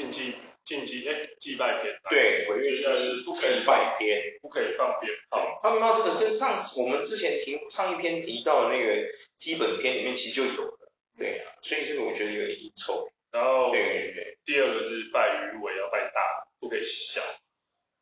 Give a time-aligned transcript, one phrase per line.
[0.00, 0.34] 禁忌
[0.64, 1.94] 禁忌哎，祭拜篇。
[2.08, 5.58] 对，鬼月就是不可以拜篇，不可以放鞭炮。
[5.62, 8.94] 放鞭炮这个跟上次我们之前提上一篇提到的那个
[9.36, 10.90] 基本篇里面其实就有了。
[11.18, 13.10] 对啊，所以这个我觉得有点阴臭。
[13.30, 16.20] 然后，对对对，第二个是拜鱼尾要拜大，
[16.58, 17.20] 不可以小，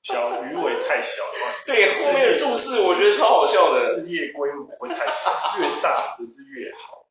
[0.03, 5.31] 小鱼尾太小的话， 对，后面的注释我觉得超好笑的，事业规模会太小，
[5.61, 7.07] 越大只是越好。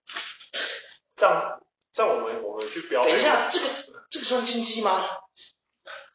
[1.15, 1.61] 这样，
[1.93, 3.03] 这样我们我们去标。
[3.03, 3.65] 等一下，这个
[4.09, 5.05] 这个算禁忌吗？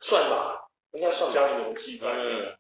[0.01, 2.09] 算吧，应该算江油祭拜。
[2.09, 2.57] 嗯，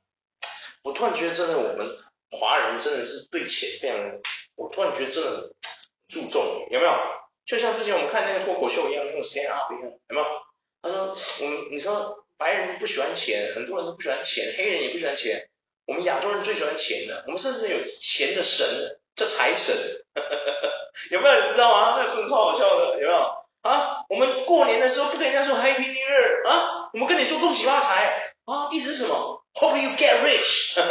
[0.82, 1.86] 我突然觉得真的我们
[2.30, 3.98] 华人真的是对钱非常，
[4.54, 5.50] 我突然觉得真的很
[6.08, 6.92] 注重，有没有？
[7.44, 10.26] 就像之前我们看那个脱口秀一样，那种 stand up 一样，有没有？
[10.82, 15.48] 他说我们你说白人不喜欢钱，很多人都不喜欢钱，黑人也不喜欢钱，
[15.86, 19.74] 我们亚洲人最喜欢钱的，我们甚至有钱的神叫财神，
[21.10, 21.96] 有没有人知道吗？
[21.98, 23.41] 那个真的超好笑的，有没有？
[23.62, 30.74] 啊，我们过年的时候不跟人家说 Happy New Year 啊，我们跟你说恭喜发财啊，意思是什么？Hope you get rich，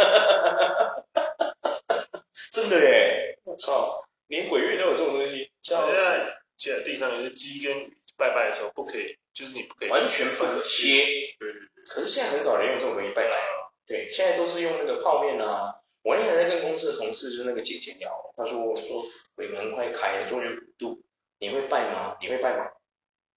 [2.52, 6.38] 真的耶，我操，连鬼月都有这种东西，像现在。
[6.58, 11.04] 现在地上有些鸡跟拜拜的时候不可以，就是你不可以完全不可切。
[11.40, 11.62] 对对对。
[11.90, 13.74] 可是现在很少人用这种东西拜拜了。
[13.88, 15.74] 对，现在都是用那个泡面啊。
[16.04, 19.04] 我那天在跟公司的同事，就是那个姐姐聊，她说我说
[19.34, 21.02] 鬼门快开了，中元普渡，
[21.42, 22.18] 你会拜吗？
[22.22, 22.68] 你会拜吗？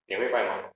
[0.07, 0.69] 你会拜吗？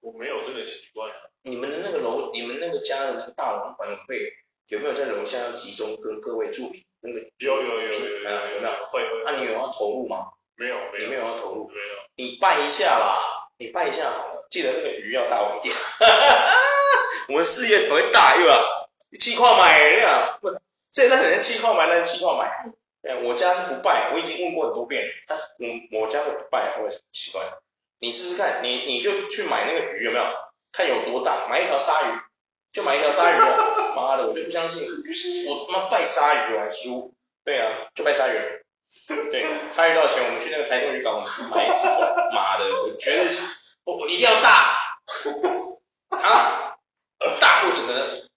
[0.00, 1.08] 我没有这个习惯。
[1.42, 4.32] 你们的那个楼，你们那个家的那个大王管委会
[4.66, 7.20] 有没有在楼下要集中跟各位助理那个？
[7.38, 8.86] 有有有有有有，有没有？
[8.90, 9.22] 会会。
[9.24, 10.32] 那你有要投入吗？
[10.56, 11.94] 没有，没有，你没有要投入，没有。
[12.16, 15.72] 你拜一下啦，你拜一下好了，记得那个鱼要大一点。
[17.28, 18.88] 我们事业才会大，对吧？
[19.20, 20.48] 气泡买呀，不，
[20.90, 22.50] 这那人气泡买，那气泡买。
[23.24, 25.04] 我家是不拜，我已经问过很多遍。
[25.58, 27.42] 我我家会不拜，为什么奇怪？
[27.98, 30.24] 你试试看，你你就去买那个鱼有没有？
[30.72, 32.20] 看有多大，买一条鲨鱼，
[32.72, 33.92] 就买一条鲨鱼了。
[33.96, 34.86] 妈的，我就不相信，
[35.48, 37.12] 我他妈拜鲨鱼我还输。
[37.44, 38.38] 对啊，就拜鲨鱼。
[39.08, 40.24] 对，鲨鱼多少钱？
[40.26, 41.86] 我们去那个台东渔港，我们去买一只。
[42.32, 43.42] 妈的，我绝对是，
[43.84, 44.78] 我我一定要大
[46.10, 46.76] 啊，
[47.40, 48.28] 大过整个，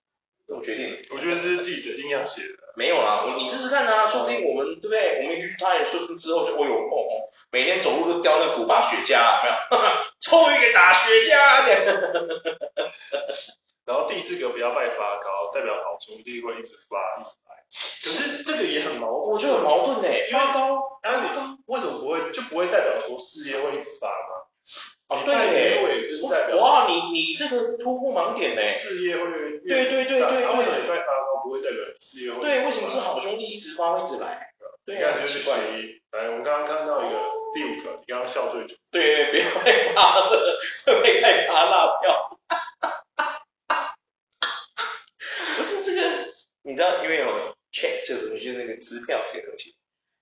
[0.64, 1.00] 决定。
[1.12, 2.48] 我觉得这是记者硬要写的。
[2.76, 5.20] 没有啦，我你试试看啊，说不定我们对不对？
[5.22, 9.56] 我们一他也说之后就哦呦哦哦，每天走路都叼那个古巴雪茄，没有？
[10.20, 11.38] 抽一个打雪茄，
[13.86, 17.54] 然后第四个不要拜发糕，代表好兄弟会一直发一直来。
[18.02, 20.08] 可是这个也很矛盾，我觉得很矛盾呢。
[20.32, 24.33] 发糕，发糕，为什么不会就不会代表说事业会一直发吗？
[25.14, 28.62] 哦，对耶，哇，你你这个突破盲点呢。
[28.64, 29.24] 事业会
[29.68, 30.20] 对对对对对。
[30.20, 32.40] 为什么你拜发光不会代表事业会？
[32.42, 34.54] 对，为什么是好兄弟一直发一直来？
[34.86, 35.58] 对啊，就是奇怪。
[36.12, 37.20] 来，我们刚刚看到一个
[37.54, 38.76] 第五个，你刚刚笑最久。
[38.92, 42.40] 对，别害怕了，会 被害怕拉票。
[45.58, 47.54] 不是这个，你知道，因为有。
[47.74, 49.76] check 这个东西就是那个支票这个东西，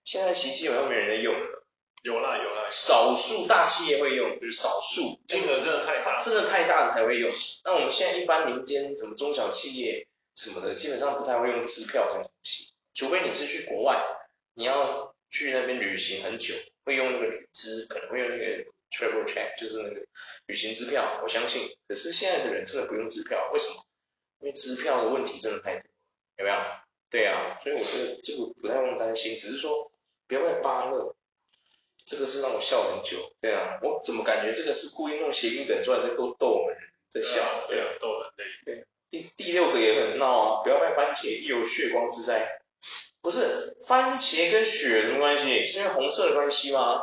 [0.05, 1.60] 现在其实基本上没人在用了。
[2.01, 7.31] 有啦有啦，少数大企业会用，就是少数金额真的太大，真的太大的才会用。
[7.63, 14.03] 那我们现在一般民间什么中小企业什么的，基本上不太会用支票这种东西，除非你是去国外，
[14.55, 20.05] 你要去那边旅行很久，会用那个旅资，可能会用那个 travel check，就是那个
[20.47, 21.19] 旅行支票。
[21.21, 23.85] 我相信，可是现在的人真的不用支票，为什么？
[24.39, 25.83] 因为支票的问题真的太多，
[26.37, 26.57] 有没有？
[27.11, 29.91] 对啊，所以我觉得这个不太用担心，只是说
[30.27, 31.15] 不要拜芭乐，
[32.11, 33.31] 这个是让我笑很久。
[33.39, 36.75] 对啊，我怎么感觉这个是故意弄谐音梗出来在逗逗我们
[37.09, 37.39] 在笑？
[37.69, 38.43] 对啊，逗人类。
[38.65, 42.59] 对，第第六个也很闹啊，不要卖番茄，亦有血光之灾。
[43.21, 45.65] 不是番茄跟血有什么关系？
[45.65, 46.99] 是因为红色的关系吗？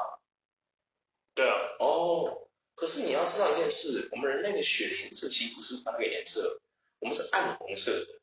[1.34, 1.54] 对啊。
[1.78, 6.60] 哦，可是你要知道一件事，我们人类的血的颜色其实不是它那个颜色，
[6.98, 8.20] 我们是暗红色的。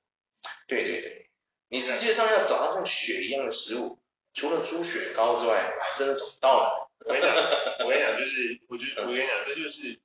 [0.68, 1.32] 对对对。
[1.68, 3.98] 你世界上要找到像血一样的食物，
[4.36, 6.92] 除了猪血糕之外，还真的找不到了。
[7.06, 7.34] 我跟你讲，
[7.86, 10.00] 我跟你讲，就是，我觉得，我跟你讲，这就是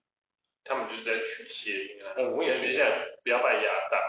[0.64, 2.14] 他们就是在取谐音啊。
[2.16, 2.72] 嗯，我也觉得。
[2.72, 2.86] 像
[3.22, 4.00] 不要拜鸭蛋。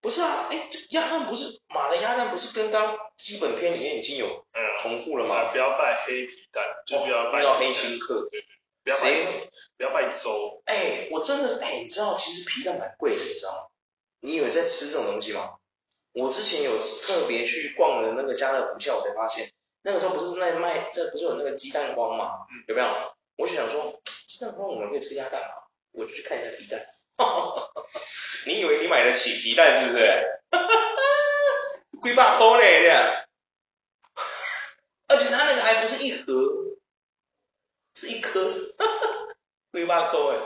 [0.00, 4.44] 不是啊，哎，鸭蛋不是马的鸭蛋，不是跟刚基本篇里面已经有
[4.80, 5.52] 重复了吗？
[5.52, 7.44] 不要拜黑皮蛋，就不要拜。
[7.56, 8.28] 黑心客。
[8.30, 8.48] 对对。
[8.82, 9.48] 不要拜。
[9.76, 10.62] 不要拜粥。
[10.66, 13.58] 哎，我真的，哎，你知道其实皮蛋蛮贵的，你知道吗？
[14.18, 15.54] 你有在吃这种东西吗？
[16.12, 22.46] 我之前有特别去逛了那个家乐福，下我才发现，那个时候不是在卖，这不是有那个鸡蛋荒吗？
[22.68, 22.88] 有没有？
[23.36, 25.50] 我就想说，鸡蛋荒我们可以吃鸭蛋啊？
[25.92, 26.80] 我就去看一下皮蛋。
[28.46, 30.02] 你以为你买得起皮蛋是不是？
[32.00, 33.24] 贵百块嘞，这样。
[35.08, 36.24] 而且它那个还不是一盒，
[37.94, 38.52] 是一颗，
[39.70, 40.40] 贵百块哎。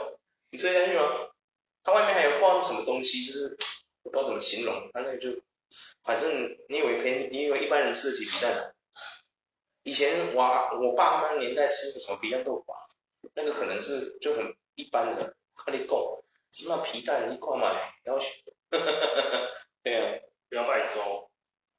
[0.49, 1.03] 你吃得下去吗？
[1.83, 3.57] 它外面还有放什么东西，就是
[4.03, 5.29] 我不知道怎么形容，它那个就，
[6.03, 8.75] 反正你以为便你以为一般人吃得起皮蛋的？
[9.83, 10.43] 以前我
[10.81, 12.79] 我爸妈年代吃的什么皮蛋豆腐啊，
[13.35, 15.35] 那个可能是就很一般的，
[15.65, 18.27] 跟你够，起码皮蛋一块买，要求，
[19.83, 20.19] 对啊，
[20.49, 21.29] 不要拜粥，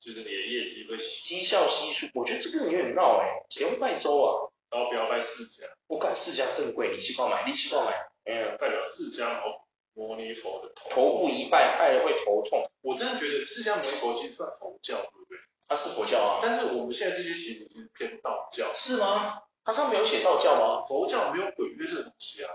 [0.00, 4.48] 就是你的业绩会绩效系数，我觉得这个有点闹哎，谁会拜粥啊？
[4.70, 9.67] 然后不要拜四家，我感释迦更贵，你去购买，你去购买，嗯，代表释迦牟
[9.98, 12.70] 摩尼佛的头，头部一拜，拜了会头痛。
[12.82, 15.38] 我真的觉得释迦牟尼佛其实算佛教，对不对？
[15.66, 18.72] 它是佛教啊，但是我们现在这些其实是偏道教。
[18.72, 19.42] 是吗？
[19.64, 20.84] 它上面有写道教吗？
[20.86, 22.50] 佛教没有鬼月这种东西啊，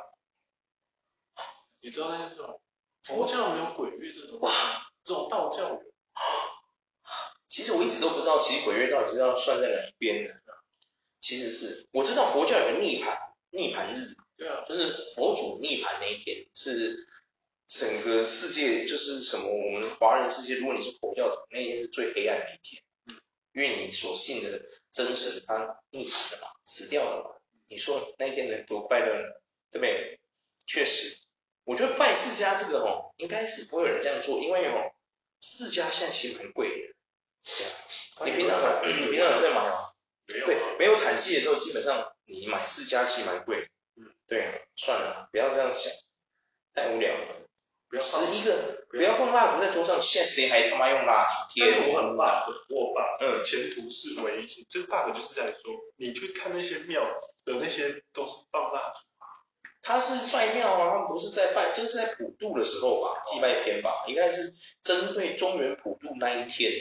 [1.82, 2.62] 你知道那些这种
[3.04, 4.52] 佛教没有鬼月这种哇，
[5.04, 5.84] 这种道教有。
[7.50, 10.34] 其实我一直都不知道，其实鬼月到底是要算在哪一边的。
[11.22, 13.18] 其实是我知道佛教有个涅盘
[13.52, 17.08] 涅盘日，对啊，就是佛祖涅盘那一天，是
[17.68, 23.22] 整个世界就是什么我们华人世界，如果你是佛教徒，那一天是最黑暗的一天，嗯，
[23.54, 24.62] 因为你所信的
[24.92, 29.24] 真神他涅槃了嘛，死掉了嘛，你说那一天能多快乐呢？
[29.72, 30.20] 对不对？
[30.68, 31.18] 确实，
[31.64, 34.94] 我觉得拜释迦这个哦，应该是不会有人这样做，因为哦，
[35.42, 36.94] 释迦现在其实蛮贵的，
[37.58, 39.90] 对啊，你平常你平常有在买吗？
[40.28, 43.68] 没有、啊，对，没有产季的时候，基本上你买释迦其实蛮贵。
[43.96, 45.92] 嗯，对啊，算了，不要这样想，
[46.74, 47.50] 太无聊了。
[48.00, 51.54] 十一个，不要放蜡烛在桌上，现在谁还他妈用蜡烛？
[51.54, 54.68] 天，我很 bug，我 bug，嗯，前途是唯一。
[54.70, 55.60] 这个 bug 就是在说，
[55.98, 57.04] 你去看那些庙
[57.46, 59.02] 的那些都是放蜡烛。
[59.86, 66.72] 他是拜庙啊，他们不是在拜，就是在普渡的时候吧，祭拜篇吧，应该是针对中原普渡那一天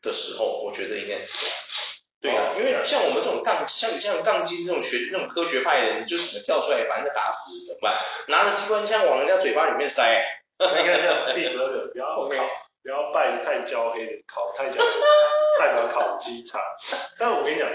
[0.00, 1.56] 的时候，我觉得应该是这样。
[2.20, 7.94] 对啊，因为像我们这种杠，像你这样杠精这种学那种科学派的人，你就只能跳出来把人家打死怎么办？
[8.28, 10.24] 拿着机关枪往人家嘴巴里面塞。
[10.58, 12.48] 应该像第十二个，不要烤，okay.
[12.82, 15.00] 不要拜太焦黑的，烤太焦黑，
[15.58, 16.60] 代表烤鸡差。
[17.18, 17.68] 但我跟你讲，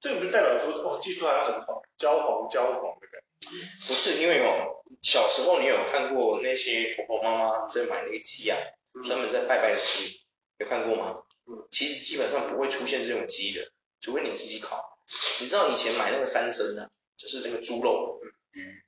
[0.00, 3.48] 这个不代表说哦技术还很好，焦黄焦黄的感觉。
[3.86, 8.58] 不是，因为哦，小时候你有看过那些婆婆妈妈在买那个鸡啊，
[9.04, 10.20] 专门在拜拜的鸡，
[10.58, 11.22] 有看过吗？
[11.46, 13.70] 嗯，其实基本上不会出现这种鸡的。
[14.00, 14.98] 除非你自己烤，
[15.40, 18.20] 你知道以前买那个三牲啊，就是那个猪肉、
[18.52, 18.84] 鱼，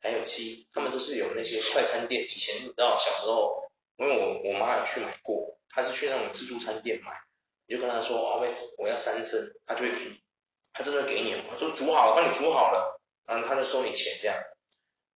[0.00, 2.24] 还有鸡，他们都是有那些快餐店。
[2.24, 7.12] 以前你知道小时候，因为我我妈也去买过，她是去那种自助餐店买，
[7.66, 10.20] 你就跟她说啊，为什么我要三升，她就会给你，
[10.72, 14.36] 她真的会给你，说煮好了，帮你煮好了，然后她就收你钱这样。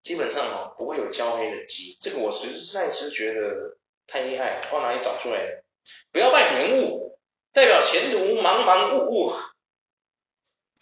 [0.02, 5.64] 基本上哦，不会有焦黑的鸡，这个我实在是觉得太厉害，不知道哪里找出来的，
[6.12, 7.18] 不要拜莲雾。
[7.54, 9.32] 代表前途茫茫雾雾。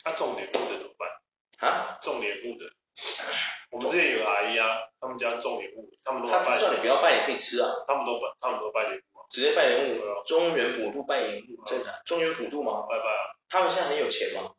[0.03, 1.71] 他种莲雾的怎么办？
[1.71, 1.99] 啊？
[2.03, 2.65] 种莲雾的。
[3.73, 4.69] 我们这边有个阿姨啊，
[5.01, 6.45] 他们家种莲雾，他们都拜。
[6.45, 7.69] 他知道你不要拜，你可以吃啊。
[7.89, 9.25] 他们都拜，他们都拜莲雾啊。
[9.31, 10.03] 直接拜莲雾。
[10.27, 12.03] 中原普渡拜莲雾，真的？
[12.05, 12.83] 中原普渡吗？
[12.83, 13.33] 拜拜啊。
[13.49, 14.53] 他们现在很有钱吗？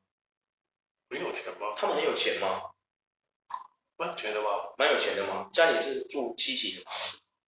[1.09, 1.73] 很有钱吗？
[1.77, 2.71] 他们很有钱吗？
[3.95, 4.49] 蛮有钱的吗？
[4.77, 5.47] 蛮有钱的吗？
[5.53, 6.91] 家里是住七级的吗？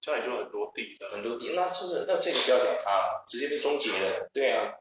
[0.04, 4.30] 家里就很多地的，很多地，那这个那这个不要屌他了，直接被终结了。
[4.32, 4.72] 对啊，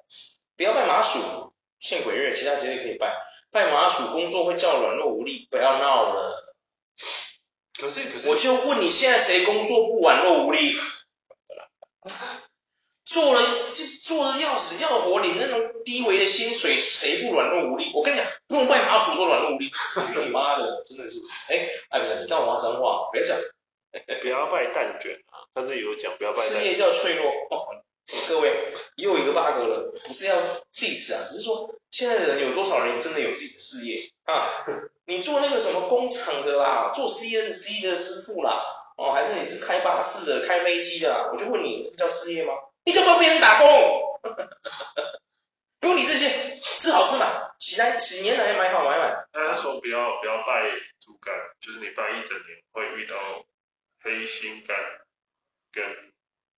[0.55, 3.17] 不要拜麻薯，献鬼月，其他节日可以拜。
[3.51, 6.44] 拜麻薯工作会较软弱无力，不要闹了。
[7.79, 10.79] 可是可是，我就问你，现在谁工作不软弱无力？
[13.05, 13.41] 做了
[13.75, 17.93] 就做的要死要活，你那种低微的薪水，谁不软弱无力？
[17.95, 19.71] 我跟你讲，不用拜麻薯都软弱无力。
[20.25, 21.19] 你妈的，真的是。
[21.49, 23.11] 哎，哎不是，你干嘛脏话？
[23.13, 23.37] 别讲。
[24.21, 25.47] 不要拜蛋卷啊！
[25.55, 26.59] 他这里有讲，不要拜蛋卷。
[26.63, 27.27] 事业叫脆弱。
[27.27, 27.69] 哦，
[28.29, 28.53] 各位
[28.97, 30.37] 又一个 bug 了，不是要
[30.75, 34.67] diss 啊，只是说现在的人有多少人真的有自己的事业啊？
[35.07, 38.63] 你做那个什么工厂的啦，做 CNC 的师傅啦，
[38.97, 41.31] 哦，还是你是开巴士的、开飞机的啦？
[41.33, 42.55] 我就问你，这叫事业吗？
[42.85, 43.69] 你就帮别人打工，
[45.81, 49.27] 不用理这些，吃好吃嘛，洗来洗年来买好买满。
[49.33, 50.71] 他说不要不要拜
[51.01, 53.15] 猪肝，就是你拜一整年会遇到。
[54.07, 54.77] 黑心肝
[55.73, 55.83] 跟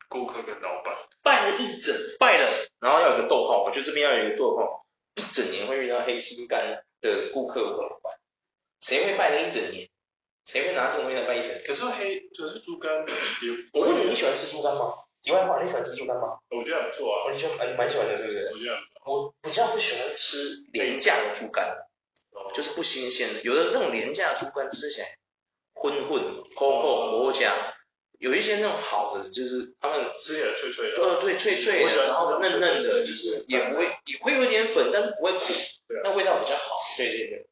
[0.08, 4.84] 顾客跟老板拜了一整拜了，然后要有个逗号，我觉得这边要有一个逗号，
[5.14, 8.18] 一整年会遇到黑心肝的顾客和老板，
[8.80, 9.88] 谁会拜了一整年？
[10.46, 11.62] 谁会拿这种东西来拜一整年？
[11.66, 13.04] 可是黑就是猪肝，
[13.72, 14.94] 我问你，你喜欢吃猪肝吗？
[15.22, 16.38] 题外话，你喜欢吃猪肝吗？
[16.50, 17.32] 我觉得还不错啊。
[17.32, 18.50] 你喜欢，你蛮喜欢的，是不是？
[18.52, 20.38] 我觉得我比较不喜欢吃
[20.72, 21.76] 廉价的猪肝，
[22.54, 25.16] 就是不新鲜的，有的那种廉价猪肝吃起来。
[25.78, 26.22] 混混、
[26.56, 27.54] 抠抠、磨酱，
[28.18, 35.52] 有一些那种好的，就是他们吃起来脆脆的，呃，对，脆脆的，然后嫩嫩的，就是也不会，也会有点粉，但是不会苦，
[36.02, 36.76] 那味道比较好。
[36.96, 37.46] 对对对。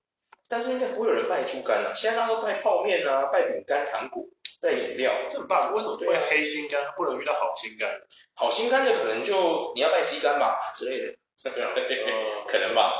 [0.55, 4.23] 但是应该不会有人卖猪肝啊，现在大家都卖泡面啊，卖饼干、糖果、
[4.63, 5.73] 卖饮料，这很棒。
[5.73, 7.91] 为什么会黑心肝不能遇到好心肝？
[8.35, 11.17] 好心肝的可能就你要卖鸡肝吧之类的，
[12.47, 12.93] 可能吧。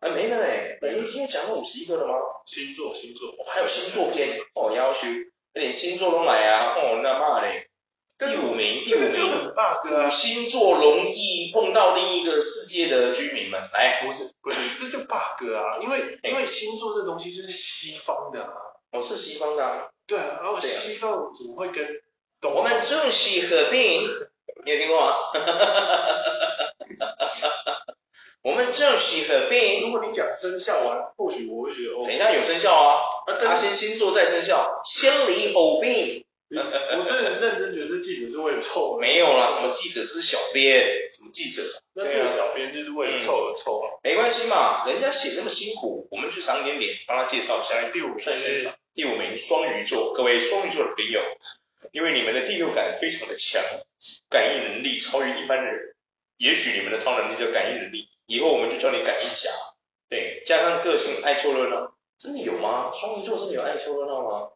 [0.00, 2.14] 哎，没了嘞，我们今天讲了五十一个了吗？
[2.46, 5.06] 星座，星座，还有星座篇哦，要求
[5.52, 7.68] 连星座都来啊，哦，那嘛嘞。
[8.16, 9.08] 第五名，第五名，
[10.06, 18.52] 五星座容易碰到另一个世界的居民们，来，不是不是，这就 bug 啊，因为因为星座这东西就是西方的啊，
[18.92, 21.84] 哦是西方的啊，对啊，然后西方怎么会跟
[22.40, 24.02] 东我们中西合并，
[24.64, 25.16] 你有听过吗？
[28.42, 33.00] 我们中西合并，如果你讲生肖啊，或许我会觉得哦，等一下有生肖啊，
[33.42, 36.24] 他先星座再生肖，先礼后兵。
[36.50, 41.62] 我真的认真觉得这记者是为了凑，没有啦，什么记者，这是小编，什么记者？
[41.94, 47.90] 那这个小编就是为了凑而凑啊，没关系嘛，人家写那么辛苦，我们去赏点脸，帮他介绍一下。
[47.90, 51.20] 第五算宣传，第五名双鱼座，各位双鱼座的朋友，
[51.92, 53.62] 因为你们的第六感非常的强，
[54.28, 55.96] 感应能力超越一般人，
[56.36, 59.50] 也许你们的超能力叫感应能力，以后我们就叫你感应侠。
[60.08, 62.92] 对，加上个性爱凑热闹，真的有吗？
[62.94, 64.48] 双鱼座真的有爱凑热闹吗？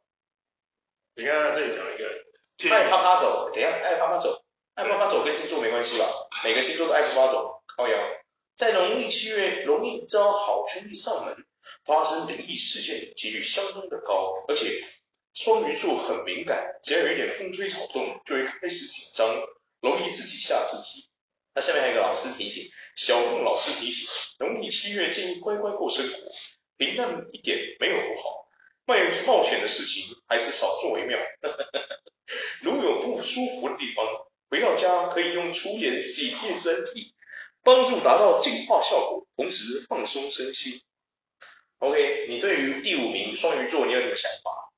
[1.19, 4.41] 你看他这里讲一个爱趴趴走，等一下爱趴趴走，
[4.75, 6.07] 爱趴趴走跟星座没关系吧？
[6.45, 7.99] 每个星座都爱趴趴走，高阳。
[8.55, 11.37] 在农历七月容易招好兄弟上门，
[11.85, 14.85] 发生灵异事件几率相当的高，而且
[15.35, 19.35] 双鱼座很敏感，只要有一点风吹草动就会开始紧张，
[19.81, 21.11] 容易自己吓自己。
[21.53, 24.09] 那下面还有一个老师提醒，小梦老师提醒，
[24.39, 26.17] 农历七月建议乖乖过生活，
[26.77, 28.48] 平淡一点没有不好。
[28.89, 28.95] 冒
[29.27, 31.19] 冒险的事情还是少做为妙。
[32.65, 34.07] 如有不舒服的地方，
[34.49, 37.15] 回到家可以用粗盐洗净身体，
[37.63, 40.81] 帮助达到净化效果，同时放松身心。
[41.81, 44.73] OK，你对于第五名双鱼座你有什么想法？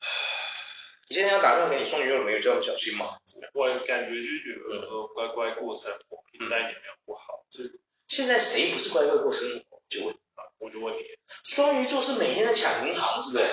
[1.08, 3.18] 你现在要打电话给你双鱼座的朋友，叫他们小心吗？
[3.54, 7.46] 我感觉就觉得呃乖乖过生活，平淡也没有不好。
[7.48, 7.78] 这、嗯、
[8.08, 9.80] 现在谁不是乖乖过生活？
[9.88, 10.19] 就问。
[10.60, 10.98] 我就问你，
[11.42, 13.44] 双鱼座是每天在抢银行，是不是？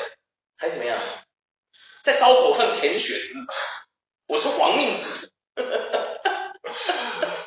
[0.58, 1.00] 还是怎么样？
[2.04, 3.16] 在刀口上舔血，
[4.28, 5.34] 我是亡命之徒。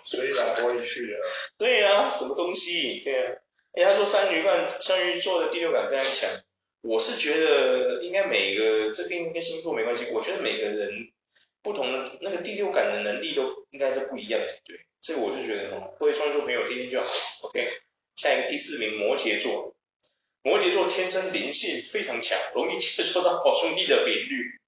[0.03, 1.29] 所以老过去了。
[1.59, 3.01] 对呀、啊，什么东西？
[3.05, 3.37] 对呀、啊。
[3.73, 6.29] 哎，他说双鱼座，双鱼座的第六感非常强。
[6.81, 11.13] 我是觉得应该每个这跟跟星座没关系，我觉得每个人
[11.63, 14.87] 不同的那个第六感的能力都应该都不一样，对。
[15.03, 17.07] 所以我就觉得，各位双鱼座朋友听听就好
[17.43, 17.69] ，OK。
[18.17, 19.75] 下一个第四名摩羯座，
[20.43, 24.61] 摩羯座天生灵性非常强，容易接受到好 兄弟的频率。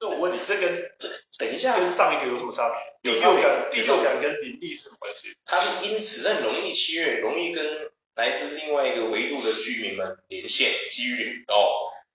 [0.00, 0.68] 那我问你，这个
[0.98, 3.12] 这等一下跟上一个有什么差别？
[3.12, 5.36] 第六感，第六感跟灵力是什么关系？
[5.44, 11.54] 它是因此在农历七月容易跟来自另外一个维度的居民们连线，机率很高。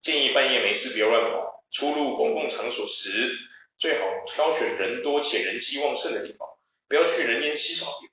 [0.01, 3.37] 建议半夜没事别乱跑，出入公共场所时
[3.77, 6.47] 最好挑选人多且人气旺盛的地方，
[6.87, 8.12] 不要去人烟稀少的地方。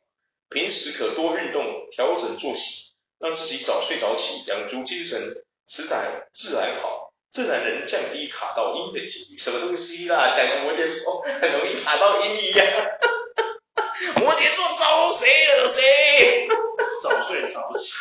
[0.51, 5.97] 平时可多运动，调整作息，让自己早睡早起，养足精神，迟早
[6.33, 9.39] 自然好，自然能降低卡到阴的几率。
[9.39, 10.33] 什么东西啦？
[10.35, 12.67] 讲的摩羯座很容易卡到阴一样。
[14.19, 16.49] 摩羯座招谁惹谁？
[17.01, 17.93] 早睡早起，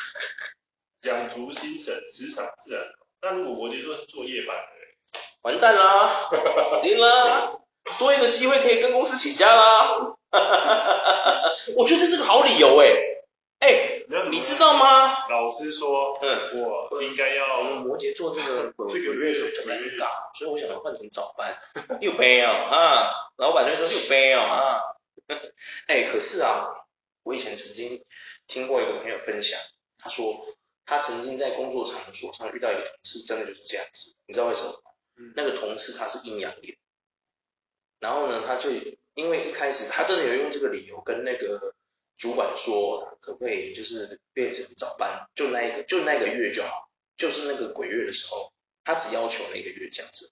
[1.04, 3.06] 养足精神，职场自然好。
[3.22, 6.30] 那如果摩羯座是做夜班的，完蛋啦，
[6.64, 7.60] 死定啦，
[8.00, 10.16] 多一个机会可以跟公司请假啦。
[10.32, 11.56] 哈哈哈哈哈！
[11.76, 12.88] 我觉得这是个好理由哎，
[13.60, 15.28] 哎，你知道吗？
[15.30, 17.64] 老师说，嗯，我应该要。
[17.64, 21.58] 摩羯座这个这个月是比较尴尬，所以我想要换成早班。
[22.02, 23.32] 又悲哦啊！
[23.38, 24.82] 老板就说又悲哦啊！
[25.88, 26.68] 哎，可是啊，
[27.24, 28.04] 我以前曾经
[28.48, 29.60] 听过一个朋友分享，
[29.98, 30.36] 他说
[30.86, 34.16] 他曾经在工作场所上遇到一个同事，真的就是这样子。
[34.28, 34.92] 你知道为什么吗？
[35.18, 36.78] 嗯，那个同事他是阴阳眼，
[38.00, 38.70] 然后呢，他就。
[39.20, 41.76] 因为一开始他真的有用这个理由跟那个
[42.18, 48.54] 主管说，可不可以就是变成早班，就那一个就那个月就好，就是那个鬼月的时候，
[48.86, 50.32] 他只要求那个月这样子。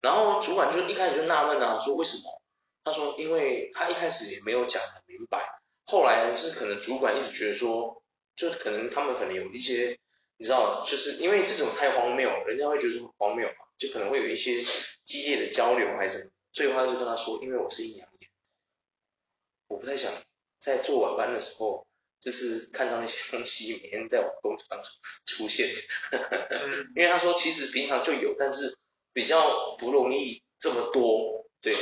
[0.00, 2.42] 然后主管就一开始就纳闷啊，说为什么？
[2.82, 5.48] 他说因为他一开始也没有讲很明白，
[5.86, 8.02] 后来是可能主管一直觉得说，
[8.34, 9.96] 就是可能他们可能有一些，
[10.38, 14.64] 你知道，就是因为这种太荒谬，人家会觉得很荒谬嘛，就可能会有一些
[15.04, 16.32] 激烈的交流还是怎么。
[16.52, 18.06] 最后他就跟他说，因为我是阴阳，
[19.68, 20.12] 我不太想
[20.58, 21.86] 在做晚班的时候，
[22.20, 24.90] 就是看到那些东西每天在我工作当中
[25.26, 25.68] 出现。
[26.96, 28.76] 因为他说其实平常就有，但是
[29.12, 31.48] 比较不容易这么多。
[31.60, 31.74] 对，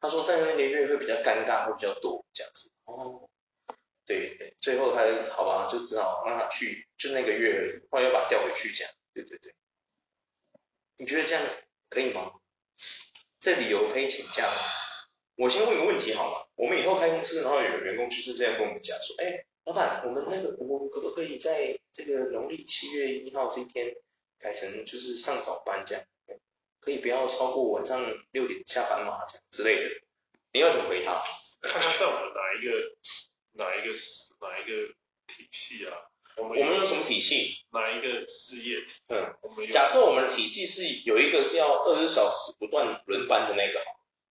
[0.00, 2.70] 他说在那个月会比较尴尬，会比较多这样子。
[2.84, 3.28] 哦，
[4.04, 8.92] 对对，最后他好吧，就只好让他去，就那个月而已，后来又把他调回去这样。
[9.14, 9.54] 对对对，
[10.96, 11.44] 你觉得这样
[11.88, 12.32] 可以吗？
[13.40, 14.81] 这理由可以请假吗？
[15.36, 16.46] 我先问个问题好吗？
[16.54, 23.94] 我们以后开公司，然后有个员工就是这样跟我们讲说，哎，老板，我们那个我可不可以在这个农历七月一号这一天
[24.38, 26.04] 改成就是上早班这样？
[26.80, 29.24] 可以不要超过晚上六点下班吗？
[29.28, 29.90] 这样之类的，
[30.52, 31.22] 你要怎么回他？
[31.60, 32.96] 看他在我们哪一个
[33.52, 33.94] 哪一个
[34.40, 34.92] 哪一个
[35.28, 35.94] 体系啊？
[36.36, 37.54] 我们我们有什么体系？
[37.70, 38.78] 哪一个事业？
[39.08, 39.32] 嗯，
[39.70, 43.80] 假设我们的体系是有一个是要二十小时不断轮班的那个，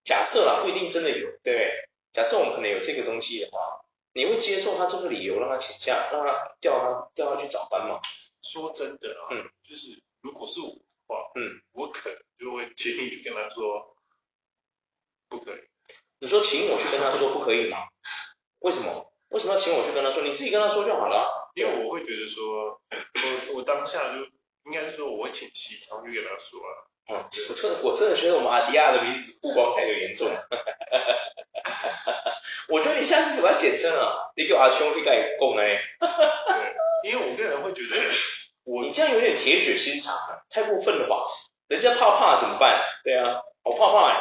[0.04, 1.90] 假设啦，不一定真的有，对不对？
[2.12, 8.02] 假设我们可能有这个东西的话，你会接受他这个理由让他请假，让他调他调他去找班吗？
[8.42, 13.96] 说真的啊，嗯，就是如果是我的话，嗯，我可能就会轻易去跟他说，
[15.30, 15.62] 不可以。
[16.20, 17.78] 你说请我去跟他说不可以吗？
[18.60, 19.14] 为什么？
[19.30, 20.24] 为什么要请我去跟他说？
[20.24, 21.52] 你自己跟他说就好了。
[21.56, 24.20] 因为我会觉得说，我我当下就
[24.66, 26.91] 应该是说我会请西昌去跟他说啊。
[27.10, 27.16] 嗯，
[27.50, 30.48] 我真的我真的觉得我们阿迪亚的名字曝光太有严重了。
[32.70, 34.32] 我觉得你下次怎么要简称啊？
[34.36, 35.82] 你叫阿兄可以改讲哎。
[36.00, 37.96] 对，因为我个人会觉得
[38.64, 40.16] 我你这样有点铁血心肠，
[40.50, 41.26] 太过分了吧？
[41.68, 42.82] 人家怕怕怎么办？
[43.04, 44.16] 对啊，好怕怕哎。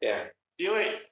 [0.00, 0.24] 对啊，
[0.56, 1.02] 因为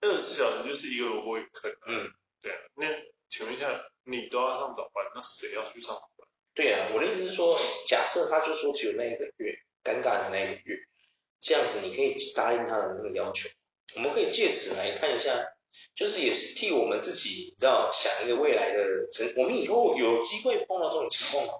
[0.00, 1.70] 二十四小时就是一个萝卜一个坑。
[1.86, 2.10] 嗯，
[2.42, 2.86] 对啊，那
[3.30, 3.68] 请问一下，
[4.04, 6.26] 你都要上早班，那谁要去上早班？
[6.54, 10.76] 对啊，我的意思是说，假设他就说只有那一个月，尴尬的那一个月，
[11.40, 13.48] 这样子你可以答应他的那个要求。
[13.94, 15.46] 我们可以借此来看一下，
[15.94, 21.52] 就是也是替我们自己，你知道，想一个未来的成，我们以后有机会碰到这种情况吗？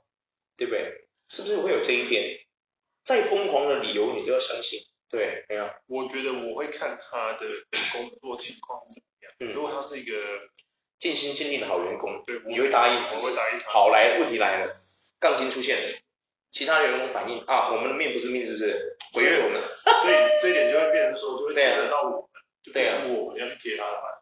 [0.57, 1.07] 对不对？
[1.29, 2.39] 是不是会有这一天？
[3.05, 5.71] 再疯狂的理由你都要相信，对，没有。
[5.87, 7.47] 我觉得我会看他的
[7.93, 9.33] 工作情况怎么样。
[9.39, 10.13] 嗯，如果他是一个
[10.99, 12.95] 尽心尽力的好员工，对，你会答应。
[13.01, 13.71] 我会答应他。
[13.71, 14.73] 好，来，问题来了，
[15.21, 15.99] 杠精出现了，
[16.51, 18.97] 其他员工反应啊，我们的命不是命，是不是？
[19.15, 19.63] 违约我们。
[19.63, 22.23] 所以这一点就会变成说，就会牵扯到我们。
[22.73, 24.13] 对啊，我们要去接他的班。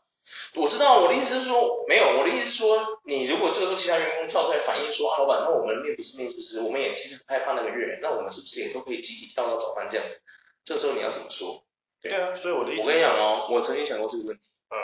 [0.57, 6.61] 我知道，我的意思是说，没有，我的意思是说，你如果这个时候其他员工跳出来反映说，啊，老板，那我们的命不是命，是不是？
[6.61, 10.21] 我们也其实不害怕那个月，那我们是不是也都可以集体跳到早班这样子？
[10.65, 11.65] 这时候你要怎么说？
[12.01, 14.43] 对啊，所以我的意思，我跟你讲哦，我曾经想过这个问题。
[14.71, 14.77] 嗯，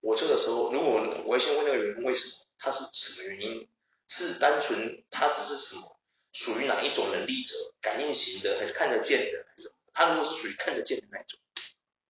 [0.00, 3.68] 我这个时候，如果我会先问那个员工为什么，他是什么原因？
[4.06, 5.93] 是单纯他只是什么，
[6.34, 7.54] 属于哪一种能力者？
[7.80, 9.72] 感应型的，还是看得见的，还是？
[9.94, 11.40] 他如果是属于看得见的那一种，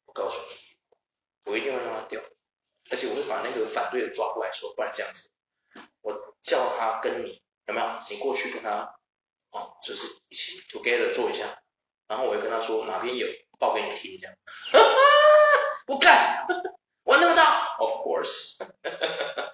[0.06, 0.64] 我告诉你。
[1.44, 2.22] 我一定会让他掉，
[2.90, 5.28] 而且我会把那个反对的抓过来说，不然这样子，
[6.00, 7.87] 我叫他跟你有没有？
[8.08, 8.96] 你过去跟他，
[9.50, 11.62] 哦，就是一起 together 做一下，
[12.08, 14.34] 然后我会跟他说哪边有，报给你听这样。
[14.72, 14.88] 哈哈，
[15.87, 16.46] 我干，
[17.04, 18.56] 玩那么大，of course。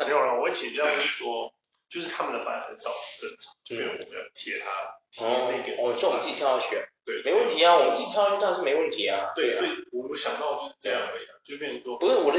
[0.06, 1.52] 没有了，我会请教就是说，
[1.90, 4.70] 就是他们的班很早正常，就没有我们要贴他
[5.10, 5.82] 贴那个。
[5.82, 6.76] 哦，就我们自己跳下去。
[7.04, 9.32] 对，没问题啊，我们自己跳下去当然是没问题啊。
[9.34, 11.26] 对，所以我们想到就是这样而已。
[11.42, 12.38] 就变成说，不是我的，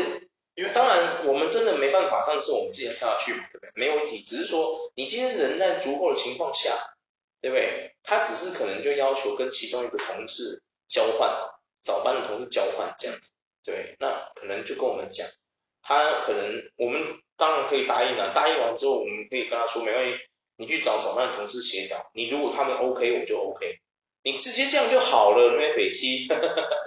[0.56, 3.72] 因为当然我们真的没办法，但是我们自己跳下去嘛，对不对？
[3.76, 6.96] 没有问题，只是说你今天人在足够的情况下，
[7.42, 7.96] 对不对？
[8.04, 11.36] 他只是可能就要求跟其中一个同事交换，
[11.84, 13.32] 早班的同事交换这样子，
[13.66, 15.28] 对，那可能就跟我们讲，
[15.82, 20.16] 他可能我们当然可以答应了，答应完之后我们可以跟他说，没关系，
[20.58, 23.80] 你去找早班的同事协调，你如果他们 OK，我就 OK，
[24.24, 26.28] 你直接这样就好了，因为北七，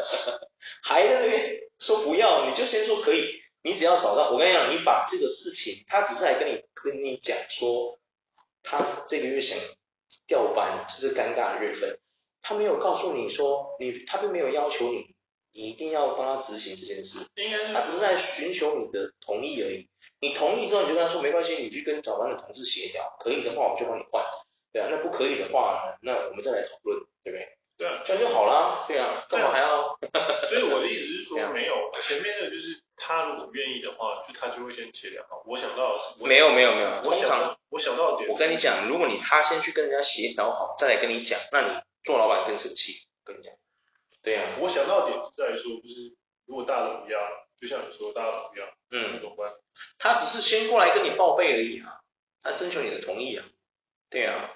[0.84, 1.60] 还在那边。
[1.80, 3.42] 说不要，你就先说可以。
[3.62, 7.98] 你只要找到，我跟你讲，你把这个事情，他只是来跟你跟你讲说，
[8.62, 9.58] 他这个月想
[10.26, 11.98] 调班，这是尴尬的月份，
[12.42, 15.16] 他没有告诉你说，你他并没有要求你，
[15.52, 17.18] 你一定要帮他执行这件事，
[17.72, 19.88] 他只是在寻求你的同意而已。
[20.24, 24.24] 你同意之后，你就跟他说没关系，你去跟早班的同事协调，可以的话我就帮你换，
[24.72, 27.46] 对啊，那不可以的话，那我们再来讨论，对不对？
[27.76, 29.98] 对啊，这样就好了，对啊，干嘛还要？
[30.48, 35.42] 所以我的意思是说，没有前面的，就是他如果愿意的话，就他就会先协调好。
[35.44, 42.92] 我想到的是，没有没有没有，我想我想到的点，我跟你讲，如果你他先去跟人家协调好，再来跟你讲，那你做老板更生气。
[43.24, 43.52] 跟你讲，
[44.22, 46.14] 对啊，我想到的点是在于说，就是
[46.46, 47.20] 如果大家都一样，
[47.64, 49.50] 就像你说大家都一样，嗯，怎么办？
[49.98, 52.02] 他只是先过来跟你报备而已啊，
[52.42, 53.46] 他征求你的同意啊，
[54.10, 54.54] 对啊。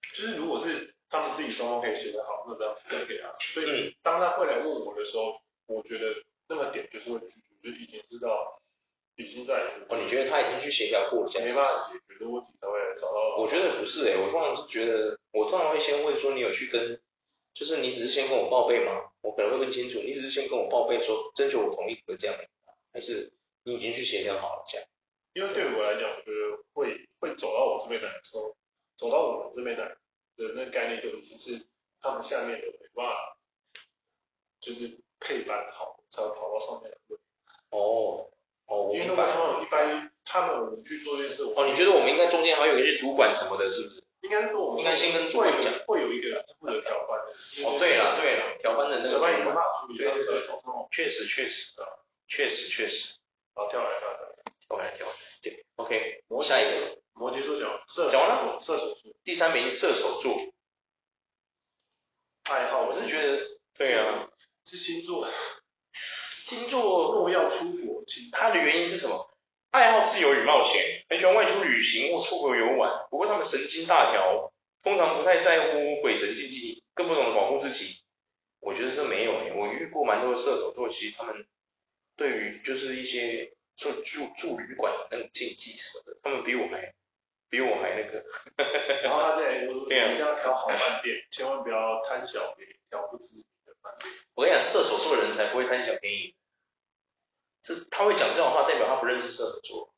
[0.00, 3.30] 就是如果是他们自己双方可以协调好，那这样就可以啊。
[3.38, 7.26] 所以当他会来问我的时候，我觉得那个点就是会拒
[7.62, 8.60] 绝，就已经知道
[9.14, 9.54] 已经在。
[9.88, 13.36] 哦，你觉得他已经去协调过了，没办法解决的问题才会来找到。
[13.38, 17.00] 我觉得不是诶、欸，我通常是觉得，我通常会先问说，你有去跟，
[17.54, 19.12] 就是你只是先跟我报备吗？
[19.24, 22.36] 我可能会问清楚，你只是先跟我报备说征求我同意可这样。
[22.92, 23.32] 还是
[23.64, 24.86] 你已经去协调好了这样？
[25.32, 28.54] 因为对我来讲，我觉得会会走到我这边来说，
[28.96, 29.88] 走到我们这边来
[30.36, 31.66] 的那概念就已经是
[32.00, 33.36] 他们下面的没办法，
[34.60, 36.98] 就是配班好才会跑到上面来。
[37.70, 38.30] 哦
[38.66, 44.03] 哦，因为他们一般他们我们去做这件事，哦，你觉得我们应该中间还有一些主管什么的，是不是？
[44.24, 47.32] 应该是我们应该先跟主管讲，会有一个负责调班的。
[47.68, 49.32] 哦，对了对了，调班的那个主管。
[49.98, 50.42] 对对对，
[50.90, 51.84] 确实确实啊，
[52.26, 53.14] 确实确实。
[53.54, 54.16] 好，跳来跳来，
[54.66, 60.34] 跳来跳来，对，OK，下一个，摩羯座讲，射讲完了，射手座，第三名射手座，
[62.44, 64.28] 爱好，我是觉得，对啊，
[64.64, 65.28] 是星座，
[65.92, 69.33] 星座 若要出国，他的原因是什么？
[69.74, 73.08] 爱好自由与冒险，很喜欢外出旅行或出国游玩。
[73.10, 74.52] 不过他们神经大条，
[74.84, 78.04] 通常不太在乎鬼神禁忌，更不懂得保护自己。
[78.60, 81.44] 我觉得这没有诶、欸，我遇过蛮多的射手座，其实他们
[82.14, 86.94] 对于就是一些住住住旅馆的那种禁忌什么的，他们比我还
[87.50, 88.24] 比我还那个。
[89.02, 94.12] 然后他在说，对啊，一定要挑好饭店，千万不要贪小便宜，挑不知名的饭店。
[94.36, 96.36] 我跟你讲，射手座的人才不会贪小便宜。
[97.64, 99.92] 这他会讲这种话，代表他不认识射手座。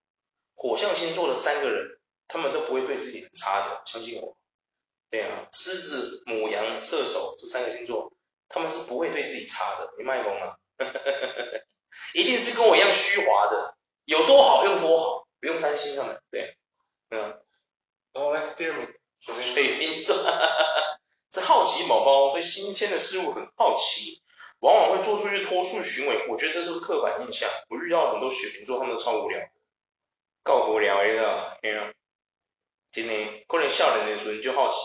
[0.55, 1.99] 火象星座的三个人，
[2.29, 4.39] 他们都不会对自己很差的，相信我。
[5.11, 8.13] 对啊，狮子、母羊、射手这三个星座，
[8.49, 9.93] 他们是不会对自己差的。
[9.99, 10.57] 你卖萌啊？
[12.15, 16.23] 一定是跟我一样虚华的，有多好用多好，不用担心他们。
[16.31, 16.57] 对，
[17.11, 17.43] 嗯。
[18.13, 18.89] 然后来第二名，
[19.21, 20.17] 水瓶座，
[21.31, 24.23] 这好奇宝宝对新鲜的事物很好奇。
[24.61, 27.49] 往往会做出一些脱俗行为，我觉得这都是刻板印象。
[27.69, 29.41] 我遇到很多水瓶座，他们都超无聊，
[30.43, 31.93] 够无聊的，对啊，
[32.91, 34.77] 真的，可能少年的时候就好奇，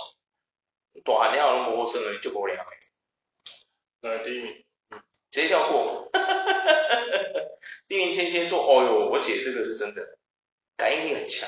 [1.05, 2.65] 大汉了都无好耍的就无聊。
[4.01, 6.09] 来第一名，嗯，直接跳过。
[7.87, 10.17] 第一名天蝎座，哦哟，我姐这个是真的，
[10.75, 11.47] 感应力很强，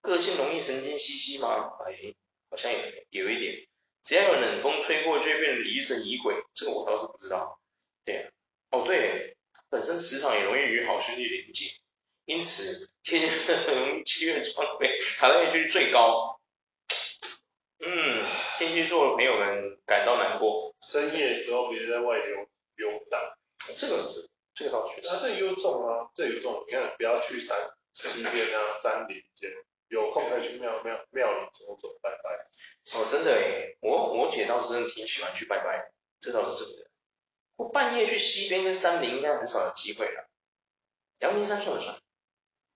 [0.00, 1.72] 个性容易神经兮兮吗？
[1.84, 2.14] 哎，
[2.50, 3.66] 好像也有一点。
[4.06, 6.36] 只要有冷风吹过，就会变得疑神疑鬼。
[6.54, 7.60] 这个我倒是不知道。
[8.04, 8.30] 对啊，
[8.70, 9.36] 哦对，
[9.68, 11.66] 本身磁场也容易与好兄弟连接，
[12.24, 16.40] 因此天蝎容易七月创业，讨厌区最高。
[17.80, 18.22] 嗯，
[18.58, 20.76] 天蝎座的朋友们感到难过。
[20.80, 23.20] 深夜的时候别在外游游荡，
[23.76, 25.00] 这个是这个倒是。
[25.02, 26.64] 那这又重啊，这又重。
[26.68, 27.56] 你看，不要去山
[27.92, 29.50] 西边啊，山林间。
[29.88, 32.98] 有空可以去庙庙庙里走走拜拜。
[32.98, 36.86] 哦，真的诶，我我姐倒是真的挺喜欢去拜拜的，这倒是真的。
[37.56, 40.28] 我半夜去西边跟山林应该很少有机会了。
[41.20, 41.96] 阳明山算不算？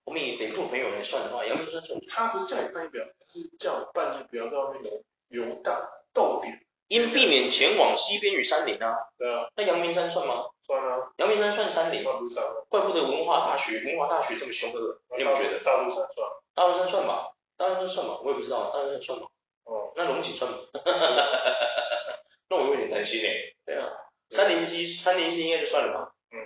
[0.03, 2.09] 我们以北部朋友来算的话，阳明山算不算？
[2.09, 6.65] 他不是叫你半夜不要，是叫你半夜不要到那种游游荡逗点。
[6.87, 8.97] 因避免前往西边与山林啊。
[9.17, 9.47] 对啊。
[9.55, 10.49] 那阳明山算吗？
[10.65, 11.13] 算啊。
[11.17, 12.03] 阳明山算山林。
[12.03, 12.19] 算？
[12.67, 15.63] 怪不得文化大学，文化大学这么凶恶，你不觉得？
[15.63, 16.29] 大陆山算。
[16.53, 19.27] 大陆山算吧，大陆山算吧，我也不知道，大陆山算吧。
[19.63, 20.57] 哦，那龙井算吧？
[22.49, 23.55] 那我有点担心诶。
[23.65, 23.87] 对啊，
[24.29, 26.11] 三林溪，杉林溪应该就算了吧。
[26.31, 26.37] 嗯。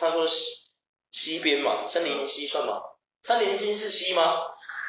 [0.00, 0.66] 他说西
[1.12, 2.82] 西边嘛，三林溪算吗？
[3.22, 4.22] 杉林溪是西吗？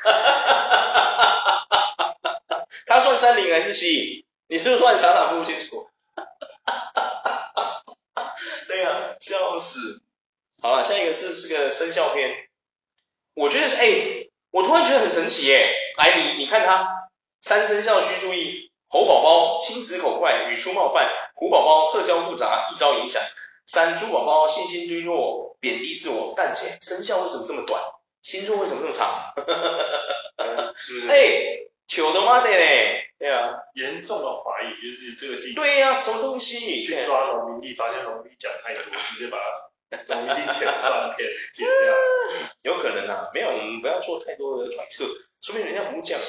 [0.04, 2.66] 哈哈哈哈哈哈！
[2.88, 4.26] 他算三林还是西？
[4.48, 5.88] 你是不是突然傻傻不清楚？
[6.16, 6.26] 哈
[6.66, 7.84] 哈哈哈
[8.16, 8.36] 哈！
[8.68, 10.02] 对啊，笑死。
[10.62, 12.50] 好了，下一个是是个生肖篇，
[13.36, 14.23] 我觉得是哎。
[14.54, 16.88] 我突然觉得很神奇耶，来你你看他，
[17.42, 23.24] 三生肖需注意，猴宝宝心直口快，语出冒犯，虎宝宝社交复杂，易招影响，
[23.66, 27.82] 三猪宝宝信心低落，贬低自我，但姐生肖为什么这么短，
[28.22, 29.34] 星座为什么这么长？
[30.78, 31.10] 是不是？
[31.10, 31.16] 哎，
[31.88, 36.80] 糗的妈的嘞，对啊，严重的怀疑就是这个地对呀、啊，什么东西？
[36.80, 39.44] 去抓农民地，发现农民历讲太多，直接把它
[40.08, 41.96] 农民历前半篇剪掉。
[42.64, 45.06] 有可能啊，没有，我们不要做太多的揣测，
[45.42, 46.22] 说明人家不这样，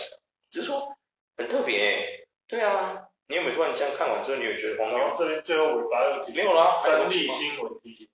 [0.50, 0.96] 只是说
[1.36, 5.14] 很特别、欸，对啊，你有没有突然这样看完之后，你有觉得荒谬？
[5.16, 8.08] 这边最后尾巴又没有啦，三立新闻提醒，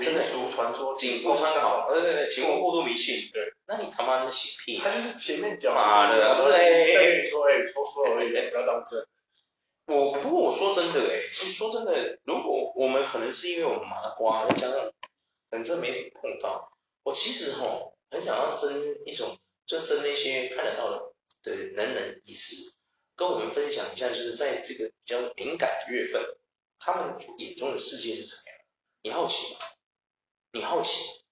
[0.00, 3.30] 民俗传说，仅供参考，对对对，请勿过度迷信。
[3.32, 4.78] 对，那你他妈的信屁？
[4.78, 9.04] 他就是前面讲，妈的，不是哎，对，说哎，说说而已，不要当真。
[9.86, 11.20] 我不过我说真的哎，
[11.52, 14.92] 说真的，如果我们可能是因为我们麻瓜，再加上
[15.50, 16.72] 反正没什么碰到。
[17.02, 18.70] 我其实哈很想要争
[19.04, 22.74] 一种，就争那些看得到的的能人异士，
[23.16, 26.22] 跟我们分享一下，就是在这个比较敏感的月份，
[26.78, 28.58] 他们眼中的世界是怎么样？
[29.02, 29.60] 你好奇吗？
[30.52, 31.24] 你好奇？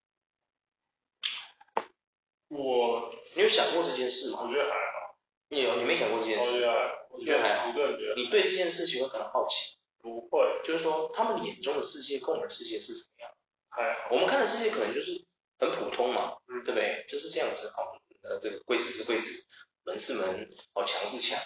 [2.48, 4.40] 我，你有想过这件事吗？
[4.42, 5.16] 我觉得还好。
[5.48, 5.76] 你有？
[5.76, 6.50] 你没想过这件事？
[6.50, 6.99] 我觉得还好。
[7.18, 7.72] 你觉得还好？
[8.16, 9.76] 你对这件事情会感到好奇？
[10.02, 13.30] 不会，就是说他们眼中的世界跟我们的世界是什么样？
[13.68, 14.08] 还好。
[14.12, 15.26] 我们看的世界可能就是
[15.58, 17.04] 很普通嘛，嗯，对不对？
[17.08, 18.00] 就是这样子哦。
[18.22, 19.44] 呃，这个柜子是柜子，
[19.84, 21.38] 门是门，哦，墙是墙。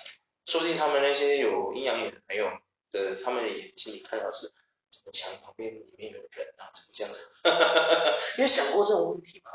[0.47, 2.47] 说不定他们那些有阴阳眼的朋友
[2.91, 4.53] 的，他们的眼睛里看到是
[4.91, 7.27] 这个墙旁边里面有人啊，怎么这样子？
[8.37, 9.51] 你有想过这种问题吗？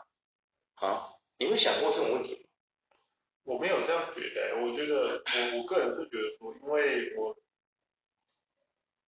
[0.87, 2.48] 啊，你会想过这种问题吗？
[3.49, 7.35] 我没有这样觉得、欸，我觉得我我个人是觉得说，因为我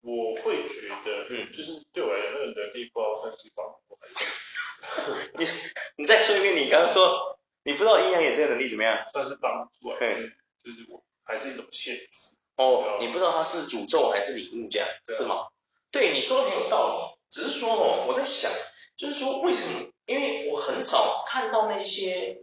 [0.01, 9.11] 我会觉得，嗯，就是对我来讲，那个能力不知道算是帮助还是 你你再说一遍，你刚刚说你不知道阴阳眼这个能力怎么样？
[9.13, 10.31] 算是帮助还是
[10.65, 12.37] 就是我还是一种限制？
[12.57, 15.49] 哦，你不知道它是诅咒还是礼物这样，是吗？
[15.91, 18.51] 对，你说的很有道理，只是说哦，我在想，
[18.97, 19.91] 就是说为什么？
[20.07, 22.43] 因为我很少看到那些。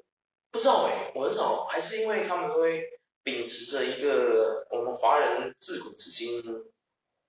[0.52, 2.84] 不知道哎，我很少，还是因为他们会
[3.24, 6.42] 秉持着一个我们华人自古至今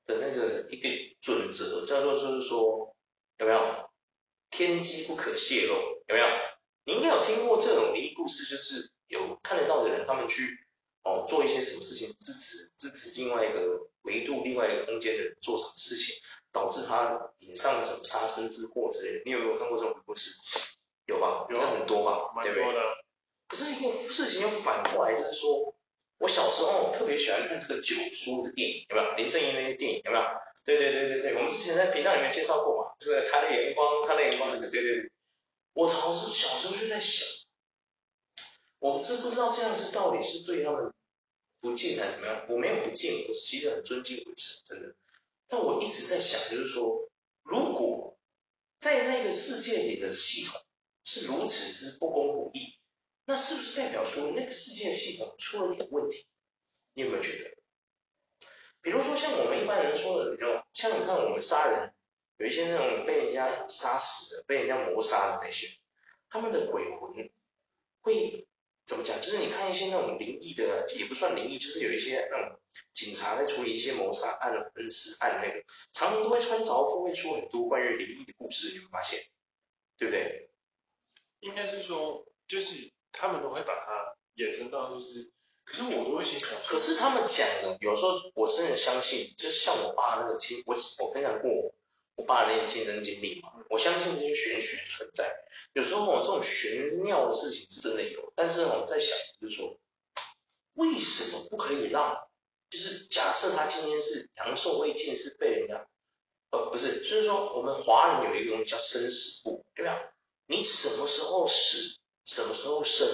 [0.06, 0.88] 的那个一个
[1.20, 2.96] 准则，叫做就是说
[3.38, 3.90] 有没有
[4.50, 5.74] 天机不可泄露？
[6.06, 6.26] 有没有？
[6.84, 10.66] 你应该有听过这种灵异故事，就是有看得到的人，他们去
[11.02, 16.14] 哦做一些什么事情，支持支持另外一个维度、另外一个空间的人做什么事情，
[16.50, 19.22] 导致他引上了什么杀身之祸之类的。
[19.26, 20.30] 你有没有看过这种故事？
[21.04, 21.46] 有吧？
[21.50, 22.32] 有很多吧？
[22.32, 22.48] 多的。
[22.54, 22.80] 对不对？
[23.48, 25.74] 可是一个事情又反过来，就是说，
[26.18, 29.14] 我小时候特别喜欢看这个九叔的电影，有没有？
[29.16, 30.24] 林正英那些电影有没有？
[30.64, 35.10] 对对对对对，我们之前在频道里面介绍过嘛，这个他的眼光，他的眼光那个，对对对。
[35.72, 37.26] 我常是小时候就在想，
[38.80, 40.92] 我是不知道这样子到底是对他们
[41.60, 42.44] 不敬还是怎么样？
[42.50, 44.94] 我没有不敬，我其实很尊敬鬼神，真的。
[45.46, 47.08] 但我一直在想，就是说，
[47.42, 48.18] 如果
[48.80, 50.60] 在那个世界里的系统
[51.04, 52.74] 是如此之不公不义。
[53.28, 56.26] 那是不是代表说那个世界系统出了点问题？
[56.94, 57.58] 你有没有觉得？
[58.80, 61.92] 比如说像我们一般人说的，你知道，像你看我们杀人，
[62.38, 65.68] 有一些那种被人家杀死的、被人家谋杀的那些，
[66.30, 67.30] 他们的鬼魂
[68.00, 68.48] 会
[68.86, 69.20] 怎么讲？
[69.20, 72.58] 就是你看一些那种灵异的，也不算灵异，就是有一些那种
[72.94, 75.62] 警察在处理一些谋杀案、分尸案那个，
[75.92, 79.22] 常常都会穿凿附会出很多关于灵异的故事，你会发现，
[79.98, 80.50] 对不对？
[81.40, 82.90] 应该是说，就是。
[83.12, 85.30] 他们都会把它衍生到就是，
[85.64, 91.74] 可是我都会心想，可是他们讲的，有时候我真的相信，就是像我爸那个亲，我我分享过
[92.16, 95.34] 我爸的那些亲身经历嘛，我相信这些玄学存在。
[95.74, 99.78] 有时候我，这种玄妙的事情是真的有，但是我在想，就是说，
[100.74, 102.16] 为什么不可以让，
[102.70, 105.86] 就是假设他今天是阳寿未尽，是被人家，
[106.50, 110.12] 呃，不是，就是说我们华人有一个东西叫生死簿，对吧？
[110.46, 111.87] 你什么时候死？
[112.58, 113.06] 时候生，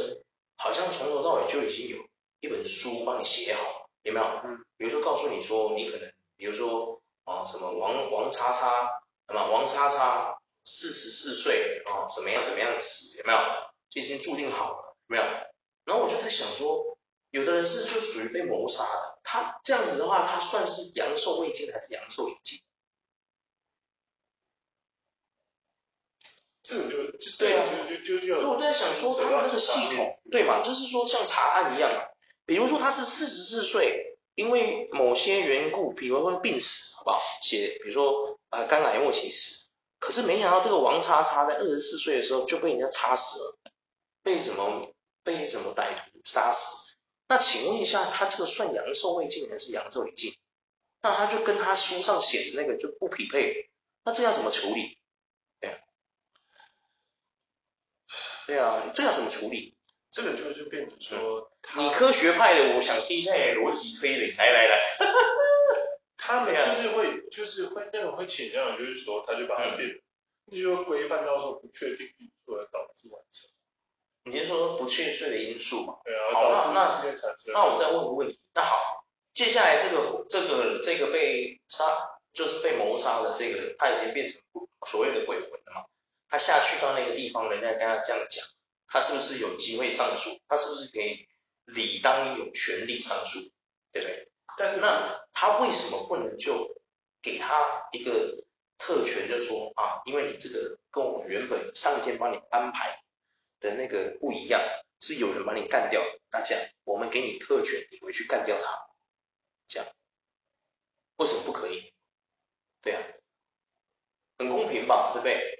[0.57, 1.98] 好像从头到尾就已经有
[2.40, 4.26] 一本书帮你写好，有没有？
[4.44, 4.64] 嗯。
[4.76, 8.88] 比如说告诉你说，你可能，比如说啊，什么王王叉叉，
[9.28, 13.38] 什么王叉叉四十四岁啊，怎么样怎么样死，有没有？
[13.90, 15.22] 就已经注定好了，有没有？
[15.85, 16.98] 然后我就在想说，
[17.30, 22.61] 有的人是就属于被谋杀的，他这样子的话，他算是阳寿未尽还是阳寿已尽？
[26.64, 30.62] 这种就，就对啊，就就就就，所以我在想说，他们那个系统，对嘛？
[30.62, 31.90] 就是说像查案一样，
[32.46, 37.20] 比如说他是四十四岁，因为某些缘故，比如说病死，好不好？
[37.42, 39.68] 写，比如说啊、呃，肝癌末期死，
[40.00, 43.59] 可是没想到这个王叉叉在二十四岁的时候就被人家插死了，
[44.22, 44.90] 被什么
[45.22, 46.94] 被什么歹徒杀死？
[47.29, 50.35] 那请问一下，他这个算阳寿未尽还是阳寿已尽？
[51.03, 53.68] 那他就跟他书上写的那个就不匹配，
[54.05, 54.96] 那这要怎么处理？
[58.46, 59.74] 对啊，这要怎么处理？
[60.11, 64.80] 这个就就变成说，你科学派的，我想听一下你逻辑推理，来来来，
[66.16, 69.88] 他们就是会，就是会那种会倾向的，就是说，他就把它变，
[70.52, 73.50] 就说规范到说不确定因素而导致完成。
[74.26, 75.98] 你是说不确定的因素嘛？
[76.04, 76.33] 对啊。
[76.33, 77.12] 好，那那
[77.52, 79.04] 那我再问个问题，那好，
[79.35, 81.85] 接下来这个这个这个被杀，
[82.33, 84.40] 就是被谋杀的这个，他已经变成
[84.87, 85.85] 所谓的鬼魂了嘛？
[86.28, 88.44] 他下去到那个地方，人家跟他这样讲，
[88.87, 90.38] 他是不是有机会上诉？
[90.48, 91.28] 他是不是可以
[91.64, 93.40] 理当有权利上诉？
[93.92, 94.28] 对不对？
[94.56, 96.80] 但是那他为什么不能就
[97.22, 98.44] 给他一个
[98.78, 103.02] 特权，就说啊，因为你这个跟我原本上天帮你安排
[103.60, 104.60] 的那个不一样，
[105.00, 108.87] 是有人把你干掉，那这样我们给你特权，你回去干掉他，
[109.66, 109.88] 这样
[111.16, 111.92] 为什么不可以？
[112.82, 113.02] 对啊，
[114.38, 115.53] 很公平吧，对不对？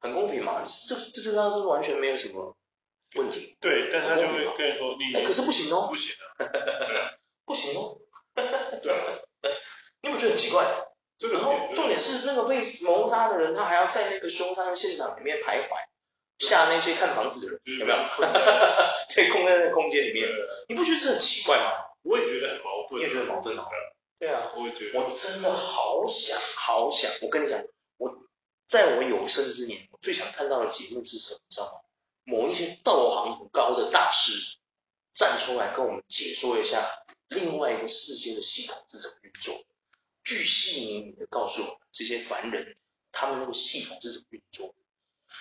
[0.00, 2.56] 很公平嘛，这这这个是完全没有什么
[3.14, 3.56] 问题。
[3.60, 7.98] 对，但他就会跟你说你，哎，可是不行哦，不行啊， 不行哦，
[8.34, 8.98] 对啊，
[10.02, 10.64] 你不觉得很奇怪？
[11.18, 15.68] 这个然后重点是那个被谋杀的人，他还要在那个凶杀现场里面徘徊，
[16.38, 17.98] 吓那些看房子的人，有没有？
[19.14, 20.28] 对，空在那个空间里面，
[20.68, 21.72] 你不觉得这很奇怪吗？
[22.02, 23.00] 我也觉得很矛盾。
[23.00, 23.64] 你也觉得矛盾啊？
[24.18, 25.00] 对啊，我也觉得。
[25.00, 27.66] 我真的好想好想，我跟你讲，我
[28.66, 31.40] 在我有生之年，我最想看到的节目是什么？
[31.48, 31.80] 你知道吗？
[32.24, 34.58] 某一些道行很高的大师
[35.12, 39.64] 站出来跟我们解说一下另外一个世界的系统是怎么运作，
[40.24, 42.76] 巨细靡遗的告诉我们这些凡人
[43.12, 44.74] 他们那个系统是怎么运作。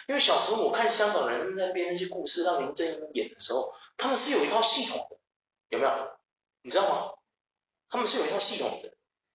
[0.07, 5.17] 因为小时候我看香港人在编那些故事让林正英演的时候，他们是有一套系统的，
[5.69, 6.17] 有没有？
[6.61, 7.11] 你知道吗？
[7.89, 8.93] 他们是有一套系统的，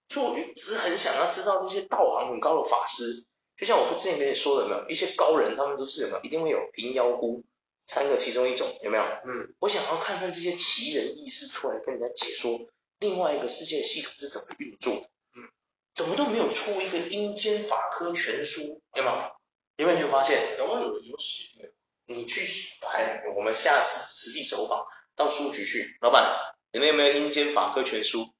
[0.09, 3.25] 所以我一直很想要知道那些道行很高的法师。
[3.61, 7.45] 就像我之前跟你说的，有没有一些高人，他们都是有没有一定会有平妖姑
[7.87, 9.05] 三个其中一种，有没有？
[9.05, 15.11] 嗯，我想要看看这些奇人异事出来跟人家解说另外一个世界系统是怎么运作的。
[15.37, 15.51] 嗯，
[15.95, 19.31] 怎么都没有出一个阴间法科全书，有没有？
[19.77, 20.57] 有没有发现？
[20.57, 21.75] 有没有有写？
[22.07, 22.47] 你去
[22.81, 26.35] 哎我们下次实地走访到书局去，老板，
[26.73, 28.33] 你们有没有阴间法科全书？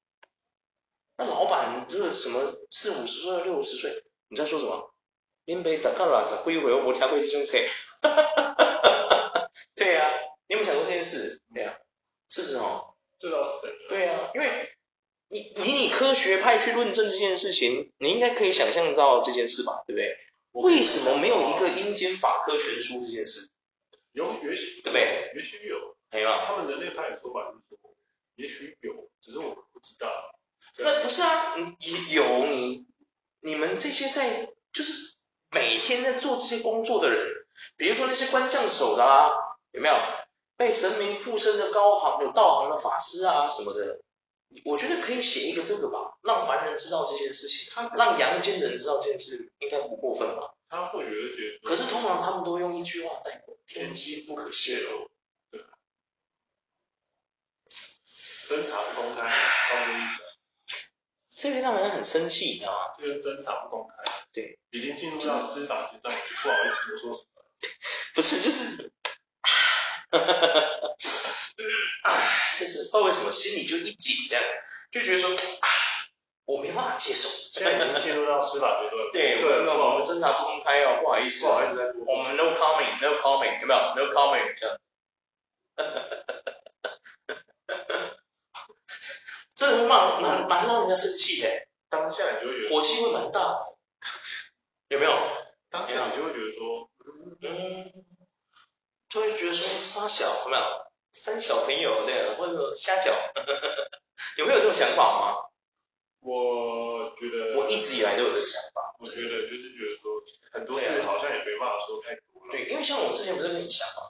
[1.15, 4.90] 那老板这个什么四五十岁六十岁，你在说什么？
[5.45, 7.67] 林北长干了，长归回，我调回去就切。
[9.75, 10.13] 对呀、啊，
[10.47, 11.41] 你有没有想过这件事？
[11.53, 11.81] 对呀、啊，
[12.29, 12.95] 是不是哦？
[13.19, 13.73] 这倒是。
[13.89, 14.69] 对呀、啊，因为
[15.29, 19.83] 你以你科学派去论证这件事情，你应该可以想象到这件事吧？
[19.87, 20.17] 对不对？
[20.51, 23.49] 为什么没有一个阴间法科全书这件事？
[24.11, 25.31] 有，也许对不对？
[25.35, 25.97] 也许有。
[26.11, 26.29] 没有。
[26.45, 27.95] 他们人类派的说法就是说，
[28.35, 30.09] 也许有，只是我不知道。
[30.77, 31.55] 那不是啊，
[32.11, 32.85] 有你
[33.39, 35.10] 你们这些在就是。
[35.51, 37.25] 每天在做这些工作的人，
[37.77, 39.29] 比如说那些官将手的啊，
[39.71, 39.95] 有没有
[40.57, 43.99] 被神明附身的高行有道行的法师啊什么的？
[44.65, 50.53] 我觉得可以写一个这个吧，让凡人知道这件事情，他让阳间的人知道这件事，应该不过分吧？
[50.69, 55.09] 他或许会觉得，可是通常他们都用一句话带过：天机不可泄露，
[55.51, 55.61] 对，
[57.69, 60.20] 侦查不公开，他们的意思。
[61.41, 62.93] 这个让人很生气，你知道吗？
[62.95, 63.95] 这个侦查不公开。
[64.31, 67.43] 对，已经进入到司法阶段，不好意思多说什么。
[68.13, 68.91] 不是，就是，
[69.41, 70.93] 哈哈哈哈
[72.03, 72.13] 哈，
[72.59, 74.43] 就是不知道为什么心里就一紧这样，
[74.91, 75.67] 就觉得说，啊，
[76.45, 77.27] 我没办法接受。
[77.27, 79.01] 现在已经进入到司法阶段。
[79.11, 84.77] 对，对，那我们侦查不公开哦，不好意思，不好意思，我们 no comment，no comment，有没有？no comment，这样。
[85.75, 86.35] 哈哈哈
[87.67, 88.17] 哈哈，
[89.61, 91.47] 这蛮蛮蛮让人家生气的。
[91.87, 93.77] 当下你就会觉得火气会蛮大的。
[94.87, 95.11] 有没有？
[95.69, 96.89] 当下你就会觉得说，
[97.41, 97.93] 嗯，
[99.07, 100.63] 就会觉得说，三小有没有？
[101.11, 103.11] 三小朋友对，或者瞎搅，
[104.37, 105.37] 有没有这种想法吗？
[106.21, 108.95] 我觉得，我一直以来都有这个想法。
[108.97, 112.51] 我觉得就是觉得说，很多事好像也没办法说太多了。
[112.51, 114.09] 对，因为像我之前不是跟你讲嘛，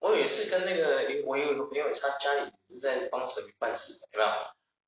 [0.00, 4.30] 我有一次跟那个，我有一个朋友，他家里是在帮神明办事，有没有？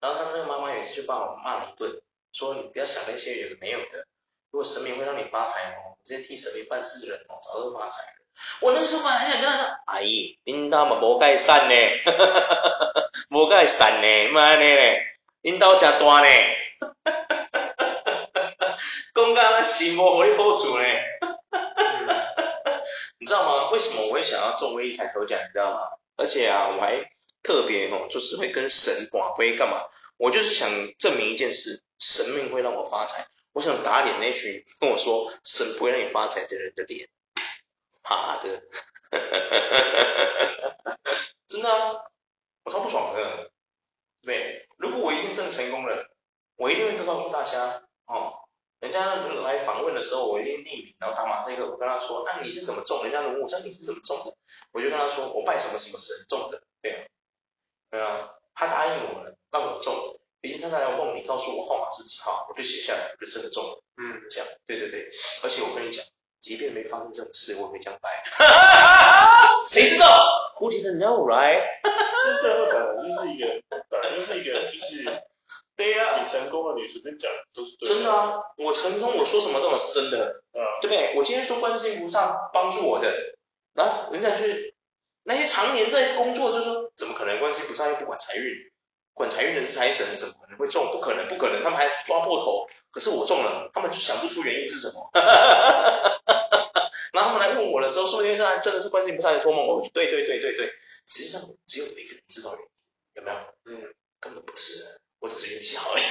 [0.03, 4.05] 然后他那个妈妈有一次就把我骂了一顿，说你不要想那些有的没有的。
[4.51, 8.19] 如果神明会让你发财哦，这些替神明办事的人哦，早就发财了。
[8.61, 14.65] 我那个时候本来还想跟他说，阿姨，领导嘛无该善呢，哈哈哈哈哈，无该善呢，妈呢，
[15.43, 16.27] 领导真大呢，
[16.81, 18.03] 哈哈哈
[18.35, 18.79] 哈哈，
[19.15, 20.85] 公家那心无互你好处呢，
[21.21, 22.83] 哈哈哈哈哈，
[23.21, 23.71] 你知道吗？
[23.71, 25.39] 为什么我会想要中威力彩头奖？
[25.39, 25.79] 你知道吗？
[26.17, 27.09] 而且啊，我还
[27.43, 29.85] 特别哦，就是会跟神寡杯干嘛？
[30.23, 33.27] 我就是想证明一件事，神明会让我发财。
[33.51, 37.09] 我想打脸那群跟我说神不会让你发财的人的脸，
[38.03, 38.63] 好的，
[41.49, 42.05] 真的啊，
[42.63, 43.51] 我超不爽的。
[44.23, 46.09] 对，如果我一定真的成功了，
[46.55, 48.45] 我一定会告诉大家哦，
[48.79, 53.03] 人家来访问的时候，我一定匿名，然后打马赛克，我跟他说，啊你是怎么中？
[53.03, 54.37] 人家问我，说你是怎么中的？
[54.71, 57.07] 我就跟他说，我拜什么什么神中的，对啊，
[57.91, 60.19] 对啊，他答应我了，让我中。
[60.41, 63.81] 明天他再来梦里告诉我号码是几号，我就写下来，我就真的中了。
[63.97, 65.09] 嗯，这样，对对对，
[65.45, 66.05] 而且我跟你讲，
[66.41, 68.25] 即便没发生这种事，我也会这样拜。
[68.33, 70.07] 哈哈哈哈谁知道
[70.59, 71.63] ？Who didn't know, right？
[72.25, 75.23] 这社会本来就是一个，本来就是一个，就是
[75.77, 77.95] 对呀、啊，你成功了，你随便讲都是对的。
[77.95, 81.15] 真的啊，我成功，我说什么都是真的，嗯，对不对？
[81.17, 83.09] 我今天说观世音菩萨帮助我的，
[83.77, 84.72] 啊，人家是
[85.25, 88.53] 那些常年在工作，就说怎么可能观世音菩萨又不管财运？
[89.15, 90.91] 管财运的是财神，怎么可能会中？
[90.91, 91.63] 不可能，不可能！
[91.63, 95.11] 他们还抓破头，可是我中了，他们就想不出原因是什么。
[97.13, 99.67] 然后他们来问我的时候，说因为真的是观世音菩萨在托梦。
[99.67, 100.73] 我说对对对对对，
[101.07, 102.69] 实际上只有一个人知道原因，
[103.17, 103.37] 有没有？
[103.67, 106.03] 嗯，根本不是，我只是运气好而已。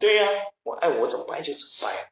[0.00, 2.10] 对 对呀、啊，我爱我怎么掰就怎么掰，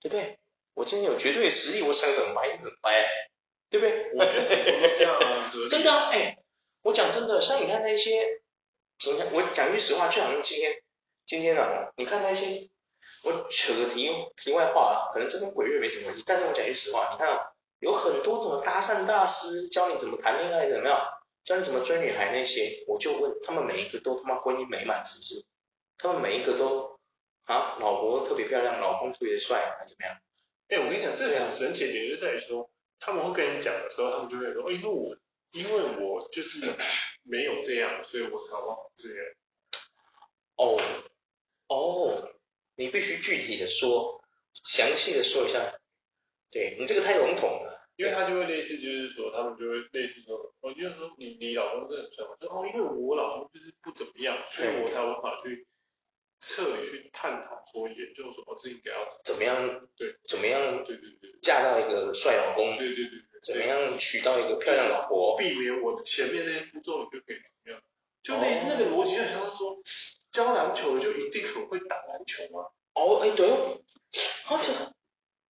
[0.00, 0.38] 对不对？
[0.74, 3.04] 我今天有绝对的实力，我想怎么掰就怎么掰，
[3.70, 4.10] 对不对？
[4.14, 6.38] 我觉得很多这样啊，真的啊，哎，
[6.82, 8.40] 我讲真的，像你看那些，
[8.98, 10.82] 今天我讲句实话，就好像今天，
[11.26, 12.68] 今天啊，你看那些，
[13.24, 20.96] 我扯个题题外话啊，可能这跟鬼月没什么关系，但是我讲句实话，你看啊，有很多种搭讪大师教你怎么谈恋爱的，有没有？
[21.44, 25.44] 教你怎么追女孩那些，我就问他们每一个都他妈婚姻美满是不是？
[25.96, 26.98] 他们每一个都
[27.44, 30.14] 啊，老婆特别漂亮，老公特别帅，还怎么样？
[30.68, 32.67] 哎、欸，我跟你讲，这个很神奇的点就在于说，
[33.00, 35.16] 他们会跟你讲的时候，他们就会说，哦，因为我
[35.52, 36.60] 因为我就是
[37.22, 39.26] 没有这样，所以我才忘这样。
[40.56, 40.76] 哦
[41.68, 42.32] 哦，
[42.76, 44.22] 你必须具体的说，
[44.64, 45.78] 详细的说一下。
[46.50, 47.76] 对，你这个太笼统了。
[47.96, 52.36] 因为他就会类似，就是说，他们就会类似说，哦，就是说你你老公真的很帅吗？
[52.40, 55.66] 说哦，因为我老公就是不怎么样，所以我才无法去
[56.40, 59.88] 彻底去探讨说研究说，哦，这应该要怎么样？
[59.96, 60.84] 对，怎么样？
[60.84, 62.76] 对对对，嫁到一个帅老公？
[62.78, 65.36] 对对对对，怎么样娶到一个漂亮老婆？
[65.36, 67.82] 避免我的前面那些步骤，你就可以怎么样？
[68.22, 69.78] 就类似那个逻辑，就像说，
[70.32, 72.68] 教篮球的就一定很会打篮球吗？
[72.94, 73.80] 哦，哎，对哦，
[74.44, 74.94] 好像。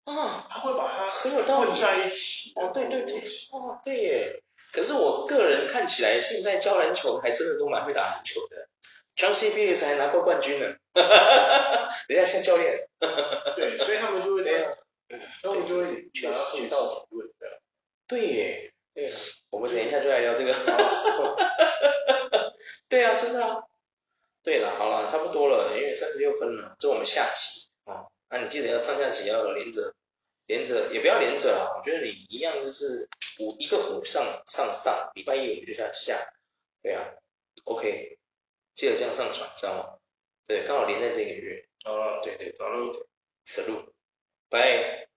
[0.05, 2.51] 啊，他会把它很有道理混在一起。
[2.55, 3.21] 哦，对对对，
[3.51, 4.43] 哦，对耶。
[4.71, 8.69] 可是我个人看起来，现在教篮球还真的都蛮会打篮球的。
[9.15, 9.49] John C.
[9.51, 10.77] Pierce 还拿过冠军呢。
[10.93, 12.87] 哈哈哈哈人家像教练。
[12.99, 14.75] 哈哈哈对，所以他们就会这样。
[15.41, 17.61] 他们就会确实学到理论的。
[18.07, 18.73] 对耶。
[18.93, 19.11] 对。
[19.49, 20.53] 我们等一下就来聊这个。
[20.53, 22.53] 哈哈哈
[22.87, 23.63] 对啊，真的啊。
[24.43, 28.07] 对了，好了，差不多了，因为三十六分了，这我们下棋啊。
[28.29, 29.93] 那你记得要上下集要连着。
[30.47, 36.33] 连着也不要连着啦，我觉得你一样就是五一个五上上上，礼拜一我们就下下，
[36.81, 37.05] 对啊
[37.65, 38.17] ，OK，
[38.73, 39.98] 记得这样上传，知道吗？
[40.49, 41.63] 对，刚好连在这个月。
[41.83, 42.91] 好了，对对，早了，
[43.45, 43.93] 走路，
[44.49, 45.08] 拜。